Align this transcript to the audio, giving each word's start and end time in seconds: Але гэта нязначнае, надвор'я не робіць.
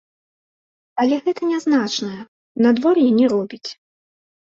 Але 1.03 1.19
гэта 1.27 1.41
нязначнае, 1.53 2.19
надвор'я 2.65 3.09
не 3.23 3.27
робіць. 3.39 3.67